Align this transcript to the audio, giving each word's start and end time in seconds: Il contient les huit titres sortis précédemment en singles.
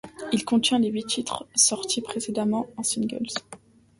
Il 0.33 0.43
contient 0.45 0.79
les 0.79 0.87
huit 0.89 1.05
titres 1.05 1.45
sortis 1.55 2.01
précédemment 2.01 2.65
en 2.75 2.81
singles. 2.81 3.27